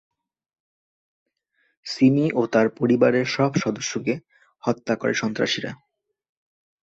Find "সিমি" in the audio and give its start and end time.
1.85-2.27